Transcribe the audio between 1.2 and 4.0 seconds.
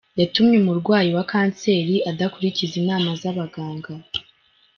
kanseri adakurikiza inama z’abaganga.